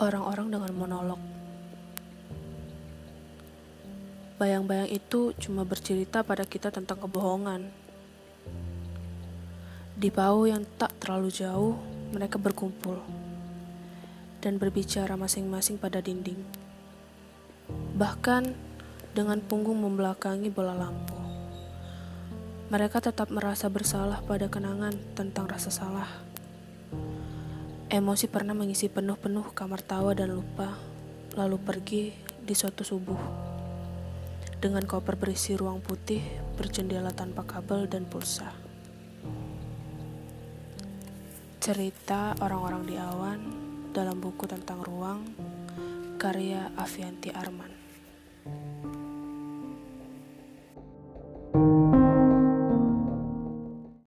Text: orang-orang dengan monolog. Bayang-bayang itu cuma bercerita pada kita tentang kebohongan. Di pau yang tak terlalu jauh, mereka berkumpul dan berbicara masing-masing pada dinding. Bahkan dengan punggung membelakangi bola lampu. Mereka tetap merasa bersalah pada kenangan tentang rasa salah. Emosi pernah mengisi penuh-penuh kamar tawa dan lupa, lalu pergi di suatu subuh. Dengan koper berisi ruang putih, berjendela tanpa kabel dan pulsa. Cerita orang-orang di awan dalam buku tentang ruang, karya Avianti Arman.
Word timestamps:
orang-orang 0.00 0.48
dengan 0.48 0.72
monolog. 0.72 1.20
Bayang-bayang 4.40 4.90
itu 4.90 5.30
cuma 5.38 5.62
bercerita 5.62 6.24
pada 6.26 6.42
kita 6.42 6.72
tentang 6.74 6.98
kebohongan. 6.98 7.70
Di 9.94 10.10
pau 10.10 10.48
yang 10.48 10.66
tak 10.80 10.96
terlalu 10.98 11.30
jauh, 11.30 11.78
mereka 12.10 12.40
berkumpul 12.42 12.98
dan 14.42 14.58
berbicara 14.58 15.14
masing-masing 15.14 15.78
pada 15.78 16.02
dinding. 16.02 16.42
Bahkan 17.94 18.72
dengan 19.14 19.38
punggung 19.44 19.78
membelakangi 19.78 20.50
bola 20.50 20.74
lampu. 20.74 21.14
Mereka 22.72 23.04
tetap 23.04 23.28
merasa 23.28 23.68
bersalah 23.68 24.24
pada 24.24 24.48
kenangan 24.48 24.96
tentang 25.12 25.44
rasa 25.44 25.68
salah. 25.68 26.08
Emosi 27.92 28.24
pernah 28.24 28.56
mengisi 28.56 28.88
penuh-penuh 28.88 29.52
kamar 29.52 29.84
tawa 29.84 30.16
dan 30.16 30.32
lupa, 30.32 30.80
lalu 31.36 31.60
pergi 31.60 32.16
di 32.40 32.56
suatu 32.56 32.80
subuh. 32.88 33.20
Dengan 34.56 34.80
koper 34.88 35.20
berisi 35.20 35.52
ruang 35.52 35.84
putih, 35.84 36.24
berjendela 36.56 37.12
tanpa 37.12 37.44
kabel 37.44 37.84
dan 37.84 38.08
pulsa. 38.08 38.48
Cerita 41.60 42.32
orang-orang 42.40 42.82
di 42.88 42.96
awan 42.96 43.40
dalam 43.92 44.24
buku 44.24 44.48
tentang 44.48 44.80
ruang, 44.80 45.28
karya 46.16 46.72
Avianti 46.80 47.28
Arman. 47.28 47.81